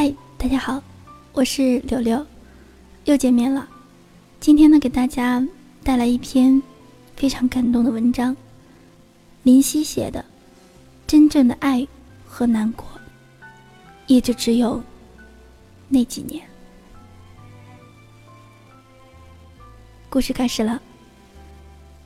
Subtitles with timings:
[0.00, 0.80] 嗨，大家好，
[1.32, 2.24] 我是柳柳，
[3.06, 3.68] 又见面了。
[4.38, 5.44] 今天呢，给大家
[5.82, 6.62] 带来一篇
[7.16, 8.36] 非常感动的文章，
[9.42, 10.20] 林夕写的
[11.04, 11.84] 《真正的爱
[12.24, 12.86] 和难过》，
[14.06, 14.80] 也就只有
[15.88, 16.48] 那几年。
[20.08, 20.80] 故事开始了，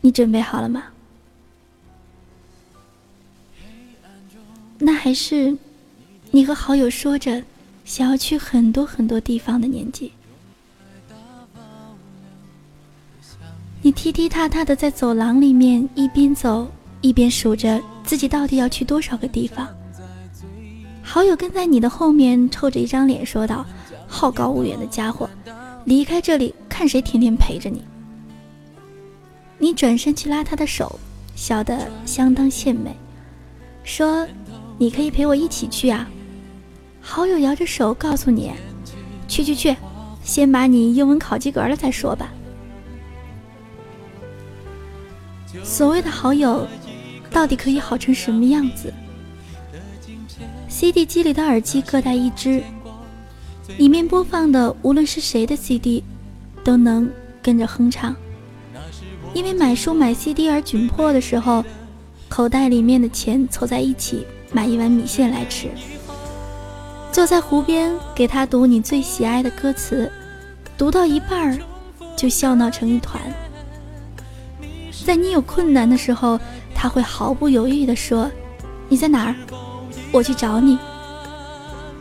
[0.00, 0.84] 你准备好了吗？
[4.78, 5.54] 那还是
[6.30, 7.44] 你和好友说着。
[7.84, 10.10] 想要去很多很多地方的年纪，
[13.82, 16.66] 你踢踢踏踏的在走廊里面一边走
[17.02, 19.68] 一边数着自己到底要去多少个地方。
[21.02, 23.64] 好友跟在你的后面，臭着一张脸说道
[24.08, 25.28] ：“好高骛远的家伙，
[25.84, 27.84] 离开这里看谁天天陪着你。”
[29.58, 30.98] 你转身去拉他的手，
[31.36, 32.96] 笑得相当献媚，
[33.84, 34.26] 说
[34.78, 36.08] ：“你可以陪我一起去啊。”
[37.06, 38.50] 好友摇着手告诉你
[39.28, 39.76] ：“去去去，
[40.24, 42.32] 先把你英文考及格了再说吧。”
[45.62, 46.66] 所谓的好友，
[47.30, 48.92] 到底可以好成什么样子
[50.68, 52.62] ？CD 机里的耳机各带一只，
[53.76, 56.02] 里面播放的无论是谁的 CD，
[56.64, 57.08] 都能
[57.42, 58.16] 跟着哼唱。
[59.34, 61.62] 因为买书买 CD 而窘迫的时候，
[62.28, 65.68] 口袋里面的钱凑在一起买一碗米线来吃。
[67.14, 70.10] 坐在湖边给他读你最喜爱的歌词，
[70.76, 71.56] 读到一半儿
[72.16, 73.22] 就笑闹成一团。
[75.06, 76.40] 在你有困难的时候，
[76.74, 78.28] 他会毫不犹豫地说
[78.90, 79.34] ：“你在哪儿？
[80.10, 80.76] 我去找你。”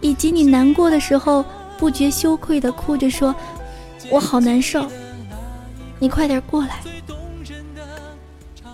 [0.00, 1.44] 以及你难过的时候，
[1.76, 3.34] 不觉羞愧地哭着说
[4.10, 4.86] ：“我好难受，
[5.98, 6.80] 你快点过来。”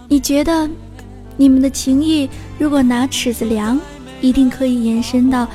[0.07, 0.71] 你觉得
[1.37, 3.77] 你们的情谊如果拿尺子量，
[4.21, 5.49] 一定可以延伸到。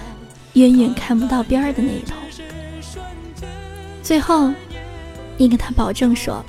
[0.56, 2.16] 远远看不到边儿的那一头。
[4.02, 4.52] 最后，
[5.38, 6.44] 你跟他保证说：“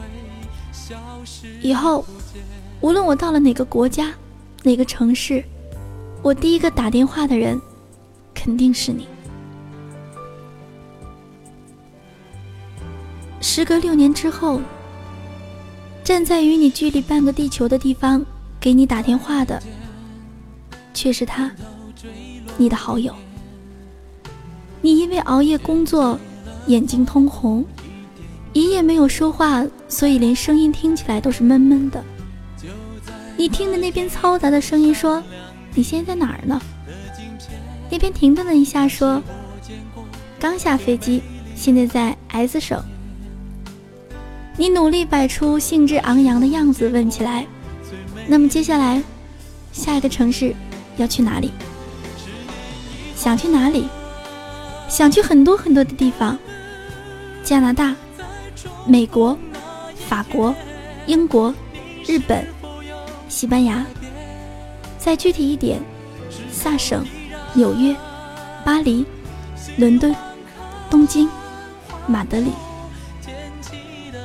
[1.63, 2.05] 以后，
[2.81, 4.13] 无论我到了哪个国家、
[4.63, 5.45] 哪个城市，
[6.23, 7.61] 我第一个打电话的人，
[8.35, 9.09] 肯定是你。”
[13.41, 14.61] 时隔六年之后，
[16.05, 18.25] 站在与你距离半个地球的地方
[18.61, 19.63] 给你打电话的，
[20.93, 21.51] 却是他，
[22.57, 23.15] 你的好友。
[24.87, 26.17] 你因为熬夜工作，
[26.69, 27.65] 眼睛通红，
[28.53, 32.05] 一夜没有说话，所以连声音听起来都是闷闷的。
[33.37, 35.21] 你听着那边嘈杂的声音，说
[35.75, 36.63] ：“你现在在哪儿呢？”
[37.91, 39.21] 那边停顿了一下，说
[40.39, 41.21] ：“刚下飞机，
[41.57, 42.81] 现在在 S 省。”
[44.57, 47.45] 你努力摆出兴致昂扬的样子，问起来
[48.29, 49.03] ：“那么接下来，
[49.73, 50.55] 下一个城市
[50.97, 51.51] 要去哪里？
[53.17, 53.89] 想去哪里？”
[54.89, 56.39] 想去很多很多的地方，
[57.43, 57.95] 加拿大、
[58.87, 59.37] 美国、
[60.09, 60.55] 法国、
[61.07, 61.55] 英国、
[62.07, 62.47] 日本、
[63.29, 63.85] 西班牙。
[64.99, 65.81] 再具体一点，
[66.51, 67.05] 萨省、
[67.53, 67.95] 纽约、
[68.65, 69.07] 巴黎、
[69.77, 70.15] 伦敦、
[70.91, 71.29] 东京、
[72.07, 72.51] 马德里。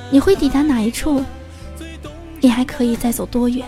[0.10, 1.24] 你会抵达哪一处？
[2.40, 3.66] 你还可以再走多远？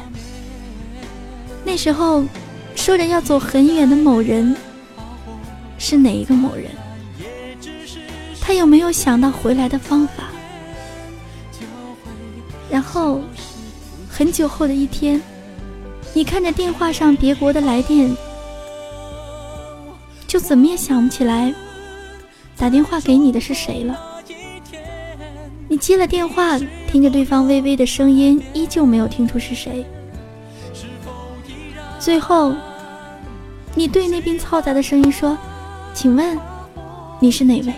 [1.64, 2.24] 那时候
[2.76, 4.56] 说着要走很远的某人，
[5.78, 6.66] 是哪一个某人？
[8.46, 10.26] 他有没有想到回来的方法？
[12.70, 13.22] 然后，
[14.10, 15.22] 很久后的一天，
[16.14, 18.14] 你看着电话上别国的来电，
[20.28, 21.54] 就怎么也想不起来
[22.58, 23.98] 打电话给你的是谁了。
[25.70, 26.60] 你接了电话，
[26.92, 29.86] 听着对方微微的声音，依旧没有听出是谁。
[31.98, 32.54] 最后，
[33.74, 35.38] 你对那边嘈杂的声音说
[35.96, 36.38] ：“请问，
[37.22, 37.74] 你是哪位？”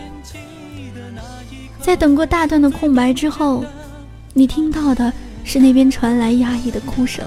[1.85, 3.63] 在等过大段的空白之后，
[4.33, 5.13] 你听到的
[5.43, 7.23] 是那边传来压抑的哭声。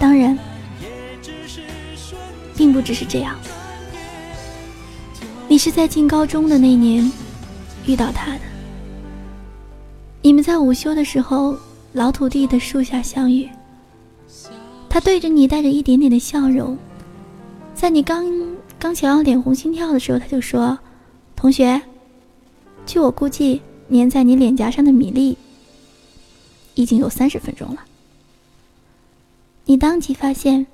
[0.00, 0.38] 当然，
[2.56, 3.36] 并不只是这样。
[5.46, 7.12] 你是在进高中的那年
[7.84, 8.40] 遇到他的，
[10.22, 11.54] 你们在午休的时候，
[11.92, 13.46] 老土地的树下相遇。
[14.88, 16.78] 他对着你带着一点点的笑容，
[17.74, 18.24] 在你刚。
[18.78, 20.78] 刚想要脸红心跳的时候，他就说
[21.34, 21.80] ：“同学，
[22.86, 23.60] 据我估计，
[23.90, 25.36] 粘在你脸颊上的米粒
[26.74, 27.84] 已经有三十分钟了。”
[29.66, 30.64] 你当即发现，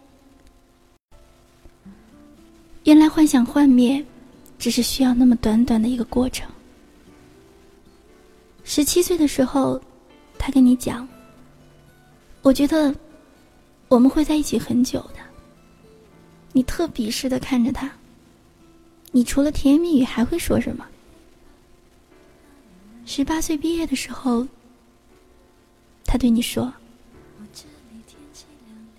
[2.85, 4.05] 原来幻想幻灭，
[4.59, 6.47] 只是需要那么短短的一个过程。
[8.65, 9.81] 十七岁的时候，
[10.39, 11.09] 他跟你讲
[12.43, 12.95] ：“我觉得
[13.89, 15.03] 我们会在一起很久。”
[16.55, 17.91] 你特鄙视的看着他。
[19.11, 20.87] 你除了甜言蜜语还会说什么？
[23.05, 24.47] 十八岁毕业的时候，
[26.05, 26.73] 他对你说：“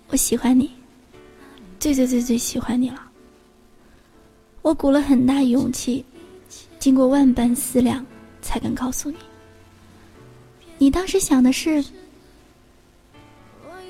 [0.08, 0.70] 我喜欢你，
[1.80, 3.10] 最最最最喜欢你了。”
[4.62, 6.04] 我鼓了很大勇气，
[6.78, 8.04] 经过万般思量，
[8.42, 9.16] 才敢告诉你。
[10.76, 11.82] 你当时想的是，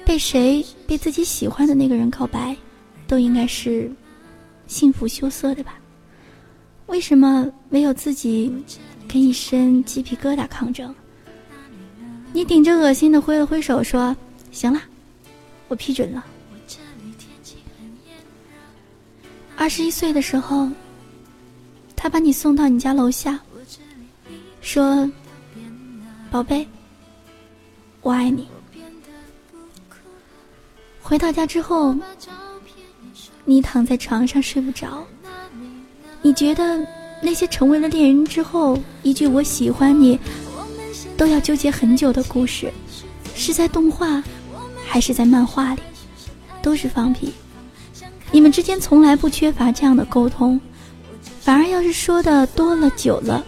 [0.04, 2.56] 被谁被自己喜欢的那个人告白，
[3.06, 3.90] 都应该是
[4.66, 5.78] 幸福羞涩的吧？
[6.86, 8.52] 为什么唯有自己？
[9.08, 10.92] 跟一身鸡皮疙瘩抗争，
[12.32, 14.14] 你顶着恶心的挥了挥手说
[14.50, 14.82] ：“行了，
[15.68, 16.26] 我批准了。”
[19.56, 20.68] 二十一岁的时候，
[21.94, 23.38] 他把你送到你家楼下，
[24.60, 25.08] 说
[26.28, 26.66] ：“宝贝，
[28.02, 28.48] 我爱你。”
[31.00, 31.94] 回到家之后，
[33.46, 35.02] 你躺在床上睡不着，
[36.20, 36.86] 你觉得？
[37.22, 40.20] 那些成为了恋人之后，一句“我喜欢你”，
[41.16, 42.70] 都要纠结很久的故事，
[43.34, 44.22] 是在动画，
[44.86, 45.80] 还是在漫画里，
[46.60, 47.32] 都是放屁。
[48.30, 50.60] 你们之间从来不缺乏这样的沟通，
[51.40, 53.42] 反而要是说的多了、久了，“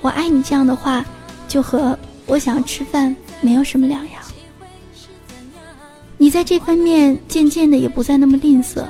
[0.00, 1.04] 我爱你”这样的话，
[1.48, 4.22] 就和我想吃饭没有什么两样。
[6.16, 8.84] 你在这方面渐渐的也不再那么吝啬，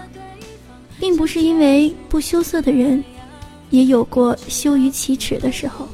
[0.99, 3.03] 并不是因为不羞涩的人。
[3.71, 5.87] 也有过羞于启齿的时候，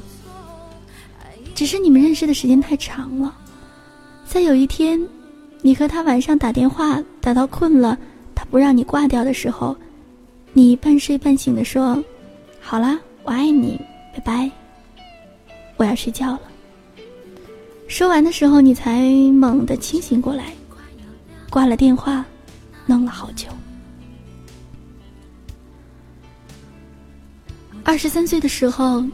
[1.56, 3.34] 只是你们认识的时间太长了。
[4.24, 5.04] 在有一天，
[5.60, 7.98] 你和他晚上打电话打到困了，
[8.32, 9.76] 他不让你挂掉的时候，
[10.52, 12.00] 你半睡半醒的说
[12.62, 13.76] ：“好啦，我爱你，
[14.14, 14.50] 拜拜，
[15.76, 16.42] 我要睡觉了。”
[17.88, 19.02] 说完的时候，你才
[19.32, 20.52] 猛地清醒过来，
[21.50, 22.24] 挂了电话，
[22.86, 23.48] 弄了好久。
[27.86, 29.04] 二十三岁的时候，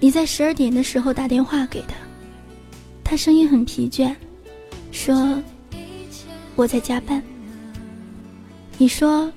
[0.00, 1.94] 你在十二点的时候打电话给他，
[3.04, 4.16] 他声音很疲倦，
[4.90, 5.40] 说
[6.56, 7.22] ：“我在加班。”
[8.78, 9.30] 你说：“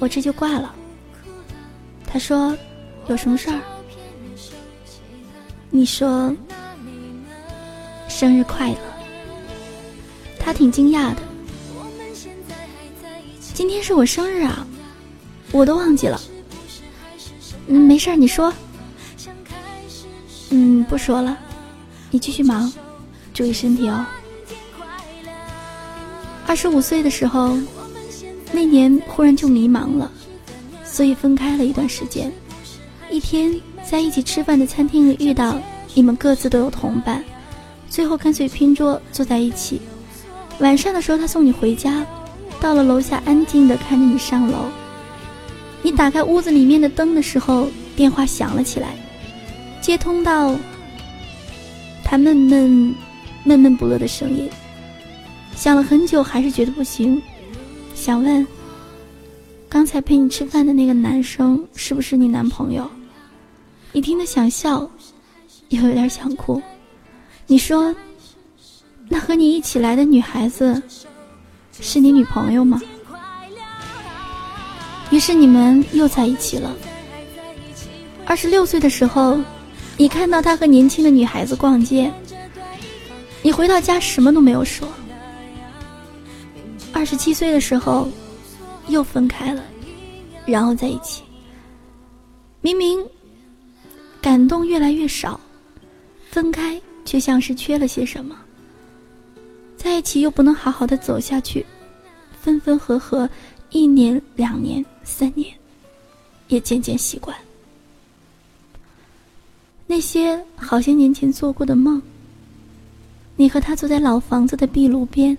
[0.00, 0.74] 我这就挂了。”
[2.10, 2.56] 他说
[3.06, 3.60] ：“有什么事儿？”
[5.68, 6.34] 你说
[8.08, 8.78] ：“生日快乐。”
[10.40, 11.20] 他挺惊讶的
[13.52, 14.66] ：“今天是我生日啊，
[15.52, 16.18] 我都忘记了。”
[17.66, 18.52] 嗯，没事儿，你说。
[20.50, 21.36] 嗯，不说了，
[22.10, 22.72] 你继续忙，
[23.32, 24.04] 注意身体哦。
[26.46, 27.56] 二十五岁的时候，
[28.52, 30.10] 那年忽然就迷茫了，
[30.84, 32.32] 所以分开了一段时间。
[33.10, 33.52] 一天
[33.88, 35.58] 在一起吃饭的餐厅里遇到，
[35.94, 37.24] 你们各自都有同伴，
[37.88, 39.80] 最后干脆拼桌坐在一起。
[40.60, 42.06] 晚上的时候他送你回家，
[42.60, 44.66] 到了楼下安静的看着你上楼。
[45.84, 48.96] 你打开屋子里面的灯的时候，电话响了起来，
[49.82, 50.56] 接通到
[52.02, 52.94] 他闷闷、
[53.44, 54.48] 闷闷不乐的声音，
[55.54, 57.20] 想了很久，还是觉得不行，
[57.94, 58.46] 想问：
[59.68, 62.90] 刚才陪你吃饭的那个男生是不是你男朋友？
[63.92, 64.90] 你听得想笑，
[65.68, 66.62] 又有点想哭。
[67.46, 67.94] 你说：
[69.06, 70.82] 那和你一起来的女孩子
[71.78, 72.80] 是你女朋友吗？
[75.10, 76.74] 于是你们又在一起了。
[78.26, 79.38] 二十六岁的时候，
[79.96, 82.10] 你看到他和年轻的女孩子逛街，
[83.42, 84.88] 你回到家什么都没有说。
[86.92, 88.08] 二十七岁的时候，
[88.88, 89.62] 又分开了，
[90.46, 91.22] 然后在一起。
[92.60, 92.98] 明明
[94.22, 95.38] 感动越来越少，
[96.30, 98.34] 分开却像是缺了些什么。
[99.76, 101.64] 在一起又不能好好的走下去，
[102.40, 103.28] 分分合合，
[103.68, 104.82] 一年两年。
[105.04, 105.54] 三年，
[106.48, 107.36] 也渐渐习惯
[109.86, 112.00] 那些好些年前做过的梦。
[113.36, 115.36] 你和他坐在老房子的壁炉边，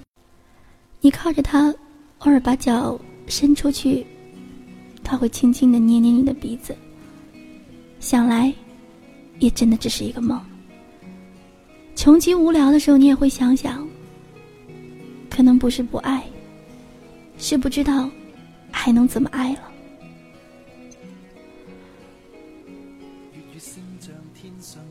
[1.01, 1.73] 你靠着他，
[2.19, 4.05] 偶尔把脚伸出去，
[5.03, 6.75] 他会轻轻的捏捏你的鼻子。
[7.99, 8.53] 想来，
[9.39, 10.39] 也真的只是一个梦。
[11.95, 13.87] 穷极无聊的时候，你也会想想，
[15.29, 16.23] 可能不是不爱，
[17.37, 18.09] 是不知道。
[18.75, 19.61] 还能怎么爱了？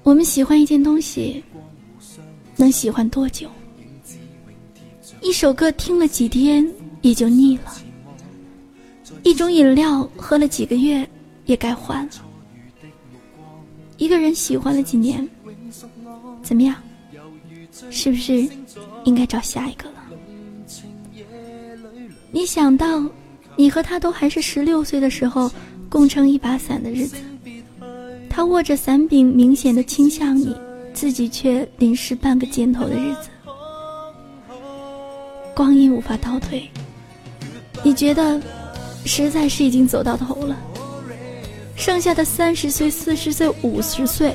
[0.02, 1.44] 我们喜欢一件东西，
[2.56, 3.48] 能喜欢多久？
[5.20, 6.66] 一首歌听了几天
[7.02, 7.72] 也就腻了，
[9.22, 11.08] 一种饮料喝了几个月
[11.44, 12.12] 也该换了，
[13.98, 15.28] 一个人喜欢了几年，
[16.42, 16.74] 怎么样？
[17.90, 18.48] 是不是
[19.04, 20.04] 应该找下一个了？
[22.32, 23.04] 你想到？
[23.56, 25.50] 你和他都还是十六岁的时候，
[25.88, 27.16] 共撑一把伞的日子。
[28.28, 30.56] 他握着伞柄，明显的倾向你，
[30.92, 33.28] 自己却淋湿半个肩头的日子。
[35.54, 36.68] 光阴无法倒退，
[37.84, 38.40] 你觉得，
[39.04, 40.56] 实在是已经走到头了。
[41.76, 44.34] 剩下的三十岁、四十岁、五十岁，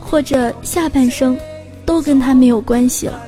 [0.00, 1.38] 或者下半生，
[1.86, 3.22] 都跟他没有关系了。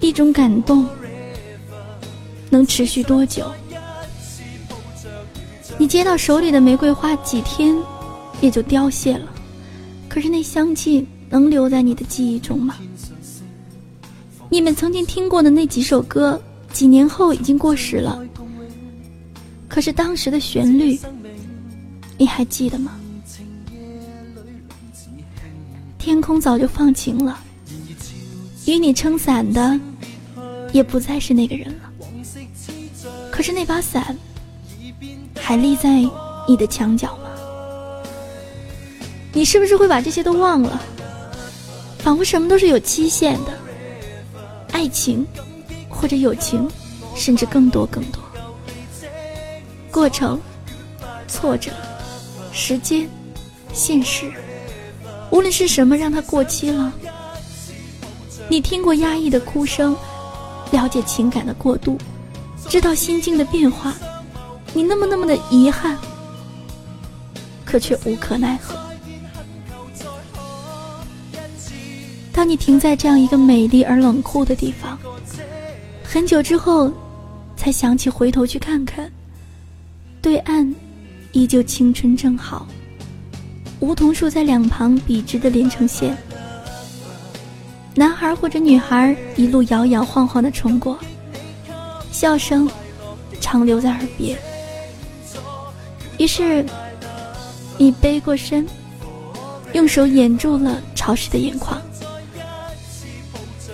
[0.00, 0.86] 一种感动，
[2.50, 3.50] 能持续多久？
[5.78, 7.74] 你接到手里的玫瑰花，几天
[8.42, 9.26] 也就凋谢了。
[10.08, 12.76] 可是那香气能留在你的记忆中吗？
[14.50, 16.38] 你们曾经听过的那几首歌，
[16.72, 18.20] 几年后已经过时了。
[19.68, 20.98] 可是当时的旋律，
[22.18, 22.92] 你还记得吗？
[25.96, 27.38] 天空早就放晴了，
[28.66, 29.78] 与你撑伞的，
[30.72, 31.89] 也不再是那个人了。
[33.40, 34.14] 可是那把伞。
[35.34, 35.88] 还立在
[36.46, 37.30] 你的墙角吗？
[39.32, 40.78] 你是不是会把这些都忘了？
[42.00, 43.52] 仿佛什么都是有期限的，
[44.72, 45.26] 爱情，
[45.88, 46.68] 或者友情，
[47.16, 48.22] 甚至更多更多。
[49.90, 50.38] 过程、
[51.26, 51.70] 挫折、
[52.52, 53.08] 时间、
[53.72, 54.30] 现实，
[55.30, 56.92] 无论是什么让它过期了。
[58.50, 59.96] 你听过压抑的哭声，
[60.72, 61.96] 了解情感的过度，
[62.70, 63.92] 知道心境的变化。
[64.72, 65.98] 你那么那么的遗憾，
[67.64, 68.78] 可却无可奈何。
[72.32, 74.96] 当你停在这样一个美丽而冷酷的地方，
[76.04, 76.92] 很久之后，
[77.56, 79.10] 才想起回头去看看，
[80.22, 80.72] 对岸
[81.32, 82.68] 依旧青春正好，
[83.80, 86.16] 梧桐树在两旁笔直的连成线，
[87.96, 90.96] 男孩或者女孩一路摇摇晃晃的冲过，
[92.20, 92.70] 笑声
[93.40, 94.38] 常留在耳边。
[96.18, 96.62] 于是，
[97.78, 98.68] 你背过身，
[99.72, 101.80] 用手掩住了潮湿的眼眶。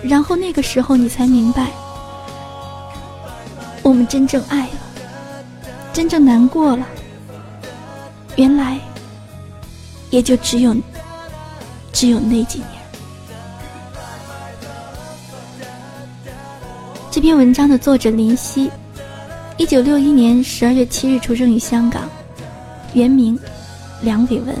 [0.01, 1.67] 然后那个时候，你才明白，
[3.83, 4.79] 我们真正爱了，
[5.91, 6.87] 真正难过了，
[8.37, 8.79] 原来
[10.09, 10.73] 也就只有，
[11.91, 12.76] 只有那几年。
[17.17, 18.69] 这篇文章的作者林夕，
[19.57, 22.07] 一九六一年十二月七日出生于香港。
[22.93, 23.35] 原名
[24.03, 24.55] 梁伟文。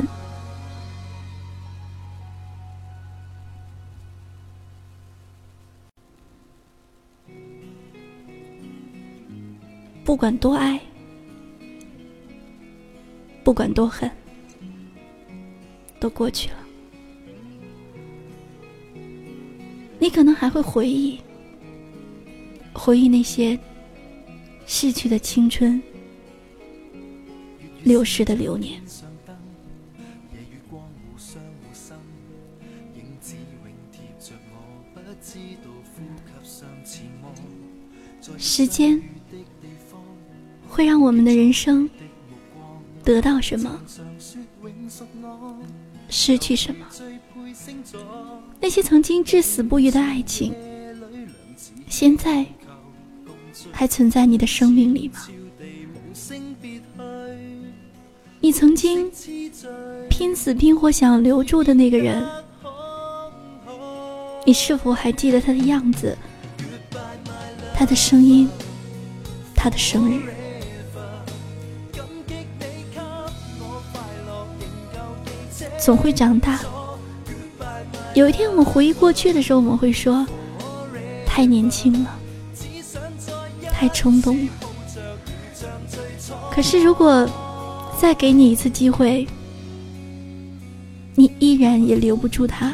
[10.03, 10.81] 不管多爱，
[13.43, 14.09] 不管多恨，
[15.99, 16.55] 都过去了。
[19.99, 21.19] 你可能还会回忆，
[22.87, 23.59] 回忆那些
[24.65, 25.83] 逝去的青春。
[27.83, 28.81] 流逝的流年，
[38.37, 39.01] 时间
[40.69, 41.89] 会让我们的人生
[43.03, 43.81] 得到什么，
[46.07, 46.87] 失去什么？
[48.61, 50.53] 那些曾经至死不渝的爱情，
[51.89, 52.45] 现在
[53.71, 55.27] 还存在你的生命里吗？
[58.39, 59.11] 你曾经
[60.09, 62.25] 拼死拼活想要留住的那个人，
[64.45, 66.17] 你是否还记得他的样子、
[67.73, 68.47] 他的声音、
[69.55, 70.21] 他的生日？
[75.79, 76.59] 总会长大。
[78.13, 80.25] 有一天我们回忆过去的时候，我们会说：
[81.25, 82.16] 太年轻了，
[83.77, 84.51] 太冲动了。
[86.51, 87.29] 可是如果……
[87.99, 89.27] 再给你一次机会，
[91.15, 92.71] 你依然也留不住他。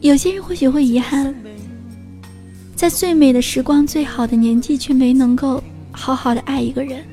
[0.00, 1.32] 有些人或许会遗憾，
[2.74, 7.04] 在最美的时光、最好的年纪，却没能够好好的爱一个人。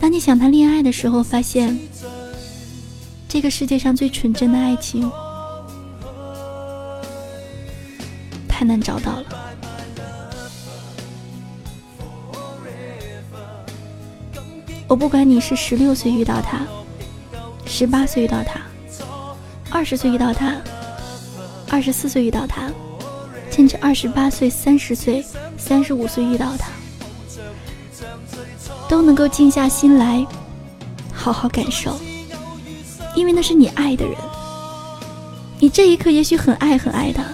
[0.00, 1.78] 当你想谈恋爱的时候，发现
[3.34, 5.10] 这个世界上最纯真的爱情。
[8.48, 9.24] 太难找到了。
[14.86, 16.60] 我不管你是十六岁遇到他，
[17.66, 18.60] 十八岁遇到他，
[19.68, 20.54] 二十岁遇到他，
[21.68, 22.70] 二十四岁遇到他，
[23.50, 25.26] 甚至二十八岁、三十岁、
[25.58, 26.68] 三十五岁遇到他，
[28.88, 30.24] 都能够静下心来，
[31.12, 31.98] 好好感受，
[33.14, 34.16] 因为那是你爱的人。
[35.60, 37.24] 你这一刻也许很爱很爱他，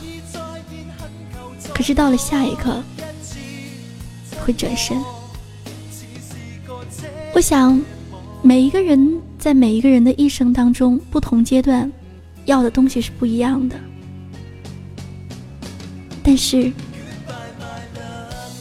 [1.75, 2.83] 可是到了下一刻
[4.45, 4.97] 会转身。
[7.35, 7.81] 我想，
[8.43, 11.91] 每一个人在每一个人的一生当中，不同阶段
[12.45, 13.77] 要的东西是不一样的。
[16.23, 16.71] 但是，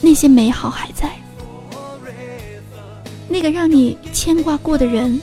[0.01, 1.11] 那些美好还在，
[3.27, 5.19] 那个让你牵挂过的人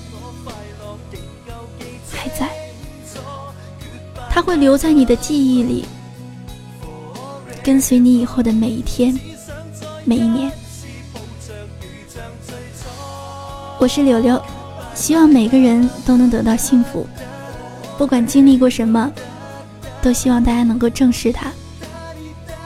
[4.36, 5.86] 他会留在你的记忆里，
[7.64, 9.18] 跟随你以后的每一天、
[10.04, 10.52] 每一年。
[13.78, 14.38] 我是柳柳，
[14.94, 17.06] 希望每个人都能得到幸福，
[17.96, 19.10] 不管经历过什么，
[20.02, 21.50] 都希望大家能够正视它。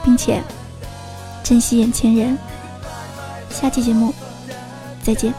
[0.03, 0.43] 并且
[1.41, 2.37] 珍惜眼前人。
[3.49, 4.13] 下期节目
[5.01, 5.33] 再见。